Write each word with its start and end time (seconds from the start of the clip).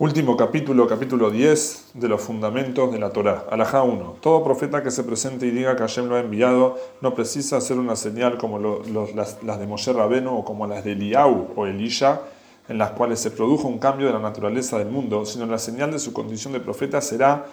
Último 0.00 0.34
capítulo, 0.34 0.86
capítulo 0.86 1.30
10 1.30 1.90
de 1.92 2.08
los 2.08 2.22
fundamentos 2.22 2.90
de 2.90 2.98
la 2.98 3.10
Torá. 3.10 3.44
Alajá 3.50 3.82
1. 3.82 4.16
Todo 4.22 4.42
profeta 4.42 4.82
que 4.82 4.90
se 4.90 5.04
presente 5.04 5.44
y 5.44 5.50
diga 5.50 5.76
que 5.76 5.82
Hashem 5.82 6.08
lo 6.08 6.16
ha 6.16 6.20
enviado 6.20 6.78
no 7.02 7.14
precisa 7.14 7.58
hacer 7.58 7.78
una 7.78 7.96
señal 7.96 8.38
como 8.38 8.58
las, 8.58 9.42
de 9.42 9.66
Moshe 9.66 9.92
Rabeno 9.92 10.38
o 10.38 10.42
como 10.42 10.66
las 10.66 10.84
de 10.84 10.92
Eliau 10.92 11.48
o 11.54 11.66
Elisha, 11.66 12.22
en 12.70 12.78
las 12.78 12.92
cuales 12.92 13.20
se 13.20 13.30
produjo 13.30 13.68
un 13.68 13.78
cambio 13.78 14.06
de 14.06 14.14
la 14.14 14.20
naturaleza 14.20 14.78
del 14.78 14.88
mundo, 14.88 15.26
sino 15.26 15.44
la 15.44 15.58
señal 15.58 15.92
de 15.92 15.98
su 15.98 16.14
condición 16.14 16.54
de 16.54 16.60
profeta 16.60 17.02
será 17.02 17.44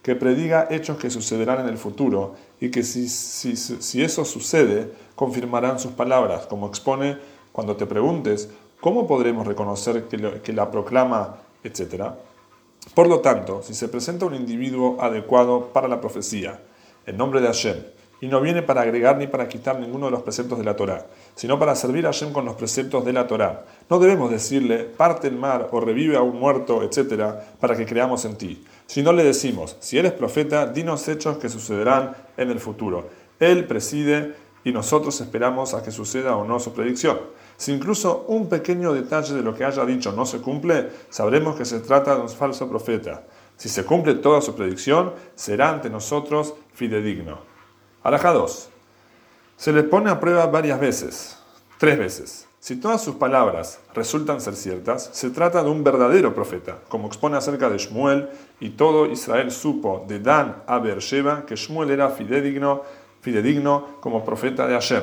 que 0.00 0.14
prediga 0.14 0.68
hechos 0.70 0.98
que 0.98 1.10
sucederán 1.10 1.62
en 1.62 1.66
el 1.66 1.78
futuro 1.78 2.36
y 2.60 2.70
que 2.70 2.84
si, 2.84 3.08
si, 3.08 3.56
si 3.56 4.02
eso 4.04 4.24
sucede, 4.24 4.92
confirmarán 5.16 5.80
sus 5.80 5.90
palabras, 5.90 6.46
como 6.46 6.68
expone 6.68 7.18
cuando 7.50 7.74
te 7.74 7.86
preguntes, 7.86 8.50
¿cómo 8.80 9.08
podremos 9.08 9.48
reconocer 9.48 10.04
que, 10.04 10.40
que 10.44 10.52
la 10.52 10.70
proclama 10.70 11.47
etc. 11.64 12.04
Por 12.94 13.08
lo 13.08 13.20
tanto, 13.20 13.62
si 13.62 13.74
se 13.74 13.88
presenta 13.88 14.26
un 14.26 14.34
individuo 14.34 14.96
adecuado 15.00 15.72
para 15.72 15.88
la 15.88 16.00
profecía, 16.00 16.60
en 17.06 17.16
nombre 17.16 17.40
de 17.40 17.46
Hashem, 17.46 17.76
y 18.20 18.26
no 18.26 18.40
viene 18.40 18.62
para 18.62 18.82
agregar 18.82 19.16
ni 19.16 19.26
para 19.26 19.48
quitar 19.48 19.78
ninguno 19.78 20.06
de 20.06 20.12
los 20.12 20.22
preceptos 20.22 20.58
de 20.58 20.64
la 20.64 20.74
Torá, 20.74 21.06
sino 21.34 21.58
para 21.58 21.76
servir 21.76 22.04
a 22.06 22.12
Hashem 22.12 22.32
con 22.32 22.44
los 22.44 22.56
preceptos 22.56 23.04
de 23.04 23.12
la 23.12 23.26
Torá. 23.26 23.64
No 23.88 23.98
debemos 23.98 24.30
decirle, 24.30 24.78
parte 24.78 25.28
el 25.28 25.36
mar 25.36 25.68
o 25.70 25.80
revive 25.80 26.16
a 26.16 26.22
un 26.22 26.38
muerto, 26.38 26.82
etc., 26.82 27.22
para 27.60 27.76
que 27.76 27.86
creamos 27.86 28.24
en 28.24 28.36
ti. 28.36 28.64
Si 28.86 29.02
no 29.02 29.12
le 29.12 29.22
decimos, 29.22 29.76
si 29.78 29.98
eres 29.98 30.12
profeta, 30.12 30.66
dinos 30.66 31.06
hechos 31.08 31.38
que 31.38 31.48
sucederán 31.48 32.16
en 32.36 32.50
el 32.50 32.58
futuro. 32.58 33.08
Él 33.38 33.66
preside 33.66 34.34
y 34.64 34.72
nosotros 34.72 35.20
esperamos 35.20 35.74
a 35.74 35.82
que 35.82 35.90
suceda 35.90 36.36
o 36.36 36.44
no 36.44 36.58
su 36.60 36.72
predicción. 36.72 37.18
Si 37.56 37.72
incluso 37.72 38.24
un 38.28 38.48
pequeño 38.48 38.92
detalle 38.92 39.34
de 39.34 39.42
lo 39.42 39.54
que 39.54 39.64
haya 39.64 39.84
dicho 39.84 40.12
no 40.12 40.26
se 40.26 40.40
cumple, 40.40 40.90
sabremos 41.10 41.56
que 41.56 41.64
se 41.64 41.80
trata 41.80 42.14
de 42.14 42.22
un 42.22 42.28
falso 42.28 42.68
profeta. 42.68 43.24
Si 43.56 43.68
se 43.68 43.84
cumple 43.84 44.14
toda 44.14 44.40
su 44.40 44.54
predicción, 44.54 45.12
será 45.34 45.70
ante 45.70 45.90
nosotros 45.90 46.54
fidedigno. 46.74 47.38
Alaja 48.04 48.32
2. 48.32 48.68
Se 49.56 49.72
le 49.72 49.82
pone 49.82 50.10
a 50.10 50.20
prueba 50.20 50.46
varias 50.46 50.78
veces, 50.78 51.36
tres 51.78 51.98
veces. 51.98 52.48
Si 52.60 52.76
todas 52.76 53.02
sus 53.02 53.16
palabras 53.16 53.80
resultan 53.94 54.40
ser 54.40 54.54
ciertas, 54.54 55.10
se 55.12 55.30
trata 55.30 55.62
de 55.62 55.70
un 55.70 55.82
verdadero 55.82 56.34
profeta, 56.34 56.78
como 56.88 57.06
expone 57.06 57.36
acerca 57.36 57.70
de 57.70 57.78
Shmuel, 57.78 58.28
y 58.60 58.70
todo 58.70 59.06
Israel 59.06 59.50
supo 59.50 60.04
de 60.06 60.20
Dan 60.20 60.62
a 60.66 60.78
Beersheba 60.78 61.46
que 61.46 61.56
Shmuel 61.56 61.90
era 61.90 62.10
fidedigno, 62.10 62.82
fidedigno 63.20 63.98
como 64.00 64.24
profeta 64.24 64.66
de 64.66 64.74
Hashem. 64.74 65.02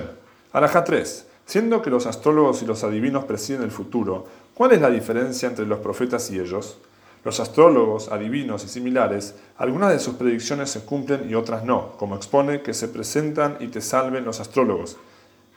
Alaja 0.52 0.83
3. 0.83 1.27
Siendo 1.45 1.81
que 1.81 1.89
los 1.89 2.08
astrólogos 2.08 2.63
y 2.63 2.66
los 2.66 2.83
adivinos 2.83 3.25
presiden 3.25 3.63
el 3.63 3.72
futuro, 3.72 4.25
¿cuál 4.53 4.72
es 4.72 4.81
la 4.81 4.89
diferencia 4.89 5.47
entre 5.47 5.66
los 5.66 5.80
profetas 5.80 6.31
y 6.31 6.39
ellos? 6.39 6.80
Los 7.23 7.39
astrólogos, 7.39 8.11
adivinos 8.11 8.63
y 8.63 8.67
similares, 8.67 9.35
algunas 9.57 9.91
de 9.91 9.99
sus 9.99 10.16
predicciones 10.16 10.69
se 10.69 10.81
cumplen 10.81 11.30
y 11.30 11.35
otras 11.35 11.63
no, 11.63 11.97
como 11.97 12.16
expone 12.16 12.61
que 12.61 12.73
se 12.73 12.88
presentan 12.88 13.57
y 13.59 13.67
te 13.67 13.81
salven 13.81 14.25
los 14.25 14.39
astrólogos. 14.39 14.97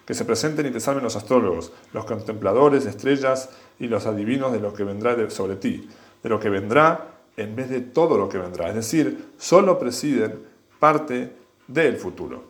Que 0.07 0.15
se 0.15 0.25
presenten 0.25 0.67
y 0.67 0.71
te 0.71 0.81
salven 0.81 1.05
los 1.05 1.17
astrólogos, 1.17 1.73
los 1.93 2.07
contempladores 2.07 2.87
estrellas 2.87 3.51
y 3.79 3.87
los 3.89 4.07
adivinos 4.07 4.53
de 4.53 4.61
lo 4.61 4.73
que 4.73 4.85
vendrá 4.85 5.29
sobre 5.31 5.57
ti, 5.57 5.89
de 6.23 6.29
lo 6.29 6.41
que 6.41 6.49
vendrá 6.49 7.19
en 7.37 7.55
vez 7.55 7.71
de 7.71 7.81
todo 7.81 8.19
lo 8.19 8.29
que 8.29 8.39
vendrá. 8.39 8.69
Es 8.69 8.75
decir, 8.75 9.33
solo 9.39 9.79
presiden 9.79 10.41
parte 10.79 11.33
del 11.69 11.97
futuro, 11.97 12.43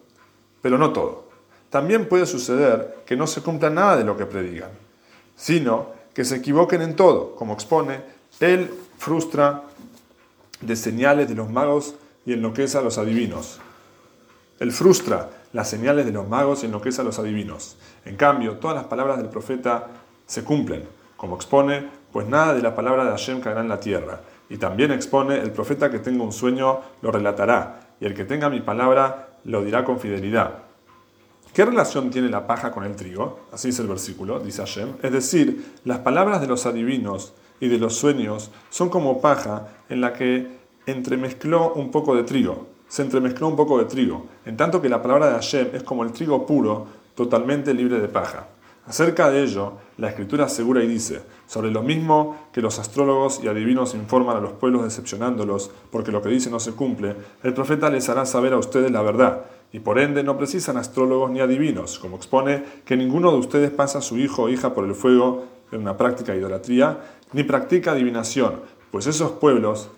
pero 0.62 0.78
no 0.78 0.92
todo. 0.92 1.28
También 1.68 2.08
puede 2.08 2.24
suceder 2.24 3.02
que 3.04 3.16
no 3.16 3.26
se 3.26 3.42
cumpla 3.42 3.68
nada 3.68 3.96
de 3.96 4.04
lo 4.04 4.16
que 4.16 4.24
predigan, 4.24 4.70
sino 5.36 5.88
que 6.14 6.24
se 6.24 6.36
equivoquen 6.36 6.80
en 6.80 6.96
todo, 6.96 7.34
como 7.36 7.52
expone, 7.52 8.00
él 8.40 8.70
frustra 8.96 9.64
de 10.60 10.76
señales 10.76 11.28
de 11.28 11.34
los 11.34 11.50
magos 11.50 11.94
y 12.24 12.32
enloquece 12.32 12.78
a 12.78 12.80
los 12.80 12.98
adivinos. 12.98 13.60
Él 14.58 14.72
frustra 14.72 15.30
las 15.52 15.68
señales 15.68 16.06
de 16.06 16.12
los 16.12 16.28
magos 16.28 16.62
y 16.62 16.66
enloquece 16.66 17.00
a 17.00 17.04
los 17.04 17.18
adivinos. 17.18 17.76
En 18.04 18.16
cambio, 18.16 18.56
todas 18.56 18.76
las 18.76 18.86
palabras 18.86 19.18
del 19.18 19.28
profeta 19.28 19.86
se 20.26 20.42
cumplen, 20.42 20.84
como 21.16 21.36
expone, 21.36 21.88
pues 22.12 22.26
nada 22.26 22.54
de 22.54 22.62
la 22.62 22.74
palabra 22.74 23.04
de 23.04 23.10
Hashem 23.10 23.40
caerá 23.40 23.60
en 23.60 23.68
la 23.68 23.80
tierra. 23.80 24.20
Y 24.50 24.56
también 24.56 24.90
expone, 24.92 25.38
el 25.38 25.52
profeta 25.52 25.90
que 25.90 25.98
tenga 25.98 26.24
un 26.24 26.32
sueño 26.32 26.80
lo 27.02 27.12
relatará, 27.12 27.87
y 28.00 28.06
el 28.06 28.14
que 28.14 28.24
tenga 28.24 28.50
mi 28.50 28.60
palabra 28.60 29.28
lo 29.44 29.64
dirá 29.64 29.84
con 29.84 29.98
fidelidad. 29.98 30.62
¿Qué 31.52 31.64
relación 31.64 32.10
tiene 32.10 32.28
la 32.28 32.46
paja 32.46 32.70
con 32.70 32.84
el 32.84 32.94
trigo? 32.94 33.40
Así 33.52 33.70
es 33.70 33.78
el 33.78 33.88
versículo, 33.88 34.38
dice 34.38 34.62
Hashem. 34.62 34.94
Es 35.02 35.12
decir, 35.12 35.74
las 35.84 35.98
palabras 35.98 36.40
de 36.40 36.46
los 36.46 36.66
adivinos 36.66 37.32
y 37.60 37.68
de 37.68 37.78
los 37.78 37.96
sueños 37.96 38.50
son 38.70 38.88
como 38.90 39.20
paja 39.20 39.68
en 39.88 40.00
la 40.00 40.12
que 40.12 40.46
entremezcló 40.86 41.72
un 41.74 41.90
poco 41.90 42.14
de 42.14 42.22
trigo. 42.22 42.68
Se 42.88 43.02
entremezcló 43.02 43.48
un 43.48 43.56
poco 43.56 43.78
de 43.78 43.84
trigo, 43.84 44.26
en 44.46 44.56
tanto 44.56 44.80
que 44.80 44.88
la 44.88 45.02
palabra 45.02 45.26
de 45.26 45.34
Hashem 45.34 45.68
es 45.74 45.82
como 45.82 46.04
el 46.04 46.12
trigo 46.12 46.46
puro, 46.46 46.86
totalmente 47.14 47.74
libre 47.74 48.00
de 48.00 48.08
paja. 48.08 48.46
Acerca 48.88 49.30
de 49.30 49.42
ello, 49.42 49.74
la 49.98 50.08
escritura 50.08 50.46
asegura 50.46 50.82
y 50.82 50.86
dice, 50.86 51.20
sobre 51.46 51.70
lo 51.70 51.82
mismo 51.82 52.48
que 52.52 52.62
los 52.62 52.78
astrólogos 52.78 53.38
y 53.44 53.46
adivinos 53.46 53.94
informan 53.94 54.38
a 54.38 54.40
los 54.40 54.52
pueblos 54.52 54.82
decepcionándolos 54.82 55.70
porque 55.90 56.10
lo 56.10 56.22
que 56.22 56.30
dice 56.30 56.50
no 56.50 56.58
se 56.58 56.72
cumple, 56.72 57.14
el 57.42 57.52
profeta 57.52 57.90
les 57.90 58.08
hará 58.08 58.24
saber 58.24 58.54
a 58.54 58.58
ustedes 58.58 58.90
la 58.90 59.02
verdad 59.02 59.44
y 59.74 59.80
por 59.80 59.98
ende 59.98 60.22
no 60.22 60.38
precisan 60.38 60.78
astrólogos 60.78 61.30
ni 61.30 61.40
adivinos, 61.40 61.98
como 61.98 62.16
expone 62.16 62.64
que 62.86 62.96
ninguno 62.96 63.30
de 63.30 63.36
ustedes 63.36 63.70
pasa 63.70 63.98
a 63.98 64.00
su 64.00 64.16
hijo 64.16 64.44
o 64.44 64.48
hija 64.48 64.72
por 64.72 64.86
el 64.86 64.94
fuego 64.94 65.44
en 65.70 65.82
una 65.82 65.98
práctica 65.98 66.32
de 66.32 66.38
idolatría, 66.38 66.98
ni 67.34 67.42
practica 67.42 67.92
adivinación, 67.92 68.62
pues 68.90 69.06
esos 69.06 69.32
pueblos, 69.32 69.90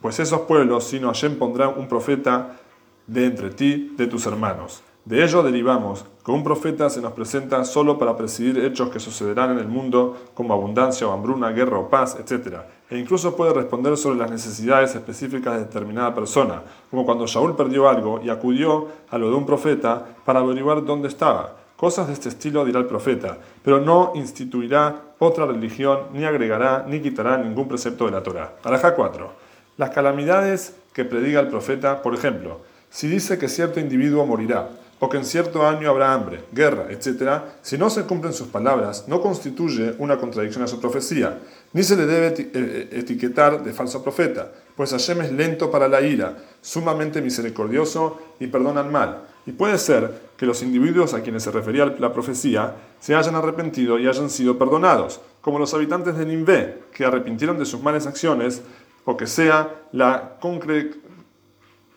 pues 0.00 0.18
esos 0.18 0.40
pueblos, 0.42 0.84
sino 0.84 1.08
Hashem 1.08 1.36
pondrá 1.36 1.68
un 1.68 1.88
profeta 1.88 2.58
de 3.06 3.26
entre 3.26 3.50
ti, 3.50 3.94
de 3.98 4.06
tus 4.06 4.24
hermanos. 4.24 4.82
De 5.04 5.24
ello 5.24 5.42
derivamos 5.42 6.04
que 6.24 6.30
un 6.30 6.44
profeta 6.44 6.88
se 6.88 7.00
nos 7.00 7.12
presenta 7.12 7.64
solo 7.64 7.98
para 7.98 8.16
presidir 8.16 8.64
hechos 8.64 8.88
que 8.88 9.00
sucederán 9.00 9.50
en 9.50 9.58
el 9.58 9.66
mundo, 9.66 10.16
como 10.32 10.54
abundancia 10.54 11.08
o 11.08 11.12
hambruna, 11.12 11.50
guerra 11.50 11.80
o 11.80 11.90
paz, 11.90 12.16
etc. 12.20 12.58
E 12.88 12.96
incluso 12.96 13.34
puede 13.34 13.52
responder 13.52 13.96
sobre 13.96 14.18
las 14.18 14.30
necesidades 14.30 14.94
específicas 14.94 15.54
de 15.54 15.64
determinada 15.64 16.14
persona, 16.14 16.62
como 16.88 17.04
cuando 17.04 17.26
Shaul 17.26 17.56
perdió 17.56 17.88
algo 17.88 18.20
y 18.22 18.30
acudió 18.30 18.86
a 19.10 19.18
lo 19.18 19.28
de 19.28 19.34
un 19.34 19.44
profeta 19.44 20.06
para 20.24 20.38
averiguar 20.38 20.84
dónde 20.84 21.08
estaba. 21.08 21.56
Cosas 21.76 22.06
de 22.06 22.12
este 22.12 22.28
estilo 22.28 22.64
dirá 22.64 22.78
el 22.78 22.86
profeta, 22.86 23.38
pero 23.64 23.80
no 23.80 24.12
instituirá 24.14 25.14
otra 25.18 25.46
religión, 25.46 25.98
ni 26.12 26.24
agregará, 26.24 26.86
ni 26.86 27.00
quitará 27.00 27.38
ningún 27.38 27.66
precepto 27.66 28.04
de 28.04 28.12
la 28.12 28.22
Torah. 28.22 28.52
Alajá 28.62 28.94
4. 28.94 29.32
Las 29.78 29.90
calamidades 29.90 30.76
que 30.92 31.04
prediga 31.04 31.40
el 31.40 31.48
profeta, 31.48 32.02
por 32.02 32.14
ejemplo, 32.14 32.60
si 32.88 33.08
dice 33.08 33.36
que 33.36 33.48
cierto 33.48 33.80
individuo 33.80 34.24
morirá, 34.26 34.68
o 35.04 35.08
que 35.08 35.16
en 35.16 35.24
cierto 35.24 35.66
año 35.66 35.90
habrá 35.90 36.14
hambre, 36.14 36.44
guerra, 36.52 36.86
etc., 36.88 37.42
si 37.60 37.76
no 37.76 37.90
se 37.90 38.04
cumplen 38.04 38.32
sus 38.32 38.46
palabras, 38.46 39.06
no 39.08 39.20
constituye 39.20 39.96
una 39.98 40.16
contradicción 40.16 40.62
a 40.62 40.68
su 40.68 40.80
profecía, 40.80 41.40
ni 41.72 41.82
se 41.82 41.96
le 41.96 42.06
debe 42.06 42.32
eh, 42.38 42.88
etiquetar 42.92 43.64
de 43.64 43.72
falso 43.72 44.00
profeta, 44.00 44.52
pues 44.76 44.92
Hashem 44.92 45.22
es 45.22 45.32
lento 45.32 45.72
para 45.72 45.88
la 45.88 46.02
ira, 46.02 46.36
sumamente 46.60 47.20
misericordioso 47.20 48.20
y 48.38 48.46
perdona 48.46 48.82
el 48.82 48.92
mal. 48.92 49.22
Y 49.44 49.50
puede 49.50 49.76
ser 49.76 50.20
que 50.36 50.46
los 50.46 50.62
individuos 50.62 51.14
a 51.14 51.20
quienes 51.20 51.42
se 51.42 51.50
refería 51.50 51.86
la 51.98 52.12
profecía 52.12 52.76
se 53.00 53.16
hayan 53.16 53.34
arrepentido 53.34 53.98
y 53.98 54.06
hayan 54.06 54.30
sido 54.30 54.56
perdonados, 54.56 55.20
como 55.40 55.58
los 55.58 55.74
habitantes 55.74 56.16
de 56.16 56.26
Nimvé, 56.26 56.84
que 56.92 57.04
arrepintieron 57.04 57.58
de 57.58 57.66
sus 57.66 57.82
malas 57.82 58.06
acciones, 58.06 58.62
o 59.04 59.16
que 59.16 59.26
sea 59.26 59.82
la, 59.90 60.38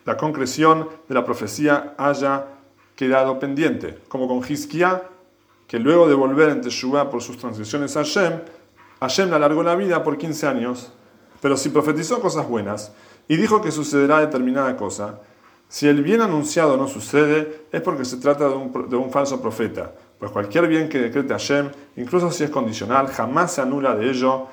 la 0.04 0.16
concreción 0.16 0.88
de 1.08 1.14
la 1.14 1.24
profecía 1.24 1.94
haya 1.98 2.55
quedado 2.96 3.38
pendiente, 3.38 3.98
como 4.08 4.26
con 4.26 4.38
Hizkiah, 4.38 5.02
que 5.68 5.78
luego 5.78 6.08
de 6.08 6.14
volver 6.14 6.48
en 6.48 6.60
Teshuvah 6.60 7.10
por 7.10 7.22
sus 7.22 7.38
transgresiones 7.38 7.96
a 7.96 8.00
Hashem, 8.00 8.40
Hashem 9.00 9.28
le 9.28 9.36
alargó 9.36 9.62
la 9.62 9.76
vida 9.76 10.02
por 10.02 10.16
15 10.16 10.46
años, 10.46 10.92
pero 11.40 11.56
si 11.56 11.68
profetizó 11.68 12.20
cosas 12.20 12.48
buenas 12.48 12.92
y 13.28 13.36
dijo 13.36 13.60
que 13.60 13.70
sucederá 13.70 14.20
determinada 14.20 14.76
cosa, 14.76 15.20
si 15.68 15.86
el 15.88 16.02
bien 16.02 16.22
anunciado 16.22 16.76
no 16.76 16.88
sucede, 16.88 17.66
es 17.72 17.82
porque 17.82 18.04
se 18.04 18.16
trata 18.16 18.48
de 18.48 18.54
un, 18.54 18.88
de 18.88 18.96
un 18.96 19.10
falso 19.10 19.40
profeta, 19.42 19.92
pues 20.18 20.30
cualquier 20.30 20.66
bien 20.68 20.88
que 20.88 20.98
decrete 20.98 21.34
Hashem, 21.34 21.70
incluso 21.96 22.30
si 22.30 22.44
es 22.44 22.50
condicional, 22.50 23.08
jamás 23.08 23.52
se 23.52 23.60
anula 23.60 23.94
de 23.94 24.08
ello, 24.08 24.46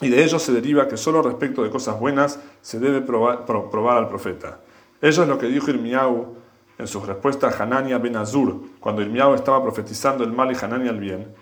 y 0.00 0.08
de 0.08 0.22
ello 0.22 0.38
se 0.38 0.52
deriva 0.52 0.86
que 0.86 0.96
solo 0.96 1.22
respecto 1.22 1.62
de 1.62 1.70
cosas 1.70 1.98
buenas 1.98 2.38
se 2.60 2.78
debe 2.78 3.00
probar, 3.00 3.96
al 3.96 4.08
profeta. 4.08 4.60
Ello 5.00 5.22
es 5.22 5.28
lo 5.28 5.38
que 5.38 5.46
dijo 5.46 5.70
Irmiau 5.70 6.36
en 6.78 6.86
su 6.86 7.00
respuesta 7.00 7.48
a 7.48 7.62
Hanania 7.62 7.98
ben 7.98 8.16
Azur, 8.16 8.78
cuando 8.80 9.02
Irmiao 9.02 9.34
estaba 9.34 9.62
profetizando 9.62 10.24
el 10.24 10.32
mal 10.32 10.52
y 10.52 10.56
Hanania 10.64 10.90
el 10.90 11.00
bien, 11.00 11.34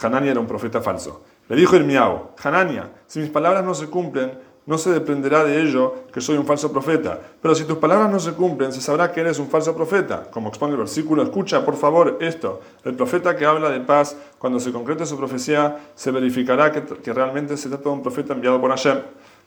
Hanania 0.00 0.30
era 0.30 0.40
un 0.40 0.46
profeta 0.46 0.80
falso. 0.80 1.22
Le 1.48 1.56
dijo 1.56 1.76
Irmiao, 1.76 2.34
Hanania, 2.42 2.90
si 3.06 3.20
mis 3.20 3.30
palabras 3.30 3.64
no 3.64 3.74
se 3.74 3.86
cumplen, 3.86 4.32
no 4.66 4.78
se 4.78 4.90
dependerá 4.90 5.44
de 5.44 5.62
ello 5.62 5.94
que 6.12 6.20
soy 6.20 6.36
un 6.36 6.44
falso 6.44 6.72
profeta. 6.72 7.20
Pero 7.40 7.54
si 7.54 7.64
tus 7.64 7.78
palabras 7.78 8.10
no 8.10 8.18
se 8.18 8.32
cumplen, 8.32 8.72
se 8.72 8.80
sabrá 8.80 9.12
que 9.12 9.20
eres 9.20 9.38
un 9.38 9.48
falso 9.48 9.74
profeta. 9.76 10.24
Como 10.30 10.48
expone 10.48 10.72
el 10.72 10.78
versículo, 10.78 11.22
escucha 11.22 11.64
por 11.64 11.76
favor 11.76 12.18
esto. 12.20 12.60
El 12.84 12.94
profeta 12.94 13.36
que 13.36 13.46
habla 13.46 13.70
de 13.70 13.80
paz, 13.80 14.16
cuando 14.38 14.58
se 14.58 14.72
concrete 14.72 15.06
su 15.06 15.16
profecía, 15.16 15.76
se 15.94 16.10
verificará 16.10 16.72
que, 16.72 16.82
que 16.82 17.12
realmente 17.12 17.56
se 17.56 17.68
trata 17.68 17.84
de 17.84 17.90
un 17.90 18.02
profeta 18.02 18.34
enviado 18.34 18.60
por 18.60 18.70
Hashem. 18.70 18.98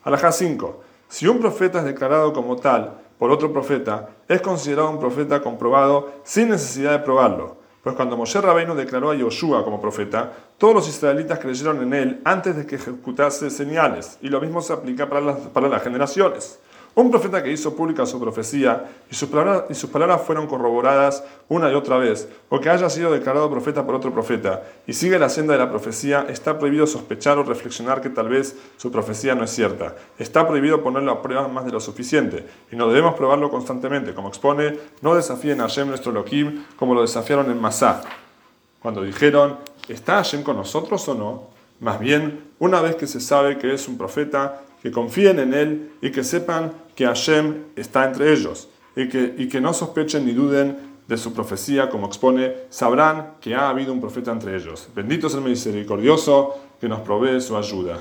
Alajá 0.05 0.31
5. 0.31 0.83
Si 1.09 1.27
un 1.27 1.39
profeta 1.39 1.79
es 1.79 1.85
declarado 1.85 2.31
como 2.31 2.55
tal 2.55 3.08
por 3.19 3.29
otro 3.29 3.51
profeta, 3.51 4.09
es 4.27 4.41
considerado 4.41 4.89
un 4.89 4.99
profeta 4.99 5.41
comprobado 5.41 6.13
sin 6.23 6.49
necesidad 6.49 6.93
de 6.93 6.99
probarlo. 6.99 7.57
Pues 7.83 7.95
cuando 7.95 8.15
Moshe 8.15 8.39
Rabbeinu 8.39 8.75
declaró 8.75 9.11
a 9.11 9.15
Yoshua 9.15 9.63
como 9.63 9.81
profeta, 9.81 10.31
todos 10.57 10.73
los 10.73 10.87
israelitas 10.87 11.37
creyeron 11.37 11.81
en 11.81 11.93
él 11.93 12.21
antes 12.23 12.55
de 12.55 12.65
que 12.65 12.75
ejecutase 12.75 13.49
señales, 13.49 14.17
y 14.21 14.29
lo 14.29 14.39
mismo 14.39 14.61
se 14.61 14.73
aplica 14.73 15.07
para 15.07 15.21
las, 15.21 15.37
para 15.37 15.67
las 15.67 15.83
generaciones. 15.83 16.59
Un 16.99 17.11
profeta 17.11 17.41
que 17.41 17.49
hizo 17.49 17.77
pública 17.77 18.05
su 18.05 18.19
profecía 18.19 18.89
y 19.09 19.15
sus, 19.15 19.29
palabras, 19.29 19.63
y 19.69 19.73
sus 19.73 19.89
palabras 19.89 20.21
fueron 20.21 20.47
corroboradas 20.47 21.23
una 21.47 21.71
y 21.71 21.73
otra 21.73 21.97
vez, 21.97 22.27
o 22.49 22.59
que 22.59 22.69
haya 22.69 22.89
sido 22.89 23.09
declarado 23.09 23.49
profeta 23.49 23.85
por 23.85 23.95
otro 23.95 24.11
profeta, 24.11 24.63
y 24.85 24.91
sigue 24.91 25.17
la 25.17 25.29
senda 25.29 25.53
de 25.53 25.59
la 25.59 25.69
profecía, 25.69 26.25
está 26.27 26.59
prohibido 26.59 26.85
sospechar 26.85 27.37
o 27.37 27.43
reflexionar 27.43 28.01
que 28.01 28.09
tal 28.09 28.27
vez 28.27 28.53
su 28.75 28.91
profecía 28.91 29.33
no 29.33 29.45
es 29.45 29.51
cierta. 29.51 29.95
Está 30.17 30.45
prohibido 30.45 30.83
ponerlo 30.83 31.13
a 31.13 31.21
prueba 31.21 31.47
más 31.47 31.63
de 31.63 31.71
lo 31.71 31.79
suficiente, 31.79 32.45
y 32.69 32.75
no 32.75 32.89
debemos 32.89 33.15
probarlo 33.15 33.49
constantemente. 33.49 34.13
Como 34.13 34.27
expone, 34.27 34.77
no 35.01 35.15
desafíen 35.15 35.61
a 35.61 35.69
Hashem 35.69 35.87
nuestro 35.87 36.11
Elohim 36.11 36.65
como 36.75 36.93
lo 36.93 37.01
desafiaron 37.01 37.49
en 37.49 37.61
Masá, 37.61 38.01
cuando 38.81 39.03
dijeron, 39.03 39.55
¿está 39.87 40.15
Hashem 40.15 40.43
con 40.43 40.57
nosotros 40.57 41.07
o 41.07 41.15
no? 41.15 41.43
Más 41.79 41.97
bien, 41.97 42.43
una 42.59 42.81
vez 42.81 42.97
que 42.97 43.07
se 43.07 43.21
sabe 43.21 43.57
que 43.57 43.73
es 43.73 43.87
un 43.87 43.97
profeta, 43.97 44.63
que 44.81 44.91
confíen 44.91 45.39
en 45.39 45.53
él 45.53 45.91
y 46.01 46.11
que 46.11 46.23
sepan 46.23 46.73
que 46.95 47.05
Hashem 47.05 47.63
está 47.75 48.05
entre 48.05 48.31
ellos 48.33 48.69
y 48.95 49.07
que, 49.09 49.35
y 49.37 49.47
que 49.47 49.61
no 49.61 49.73
sospechen 49.73 50.25
ni 50.25 50.33
duden 50.33 50.89
de 51.07 51.17
su 51.17 51.33
profecía, 51.33 51.89
como 51.89 52.05
expone, 52.05 52.53
sabrán 52.69 53.33
que 53.41 53.55
ha 53.55 53.69
habido 53.69 53.91
un 53.91 53.99
profeta 53.99 54.31
entre 54.31 54.55
ellos. 54.55 54.87
Bendito 54.95 55.27
es 55.27 55.33
el 55.33 55.41
misericordioso 55.41 56.55
que 56.79 56.87
nos 56.87 56.99
provee 56.99 57.41
su 57.41 57.57
ayuda. 57.57 57.97